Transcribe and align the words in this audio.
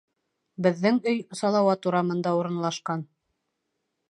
Беҙҙең 0.67 0.97
өй 1.11 1.21
Салауат 1.41 1.87
урамында 1.93 2.35
урынлашҡан 2.41 3.09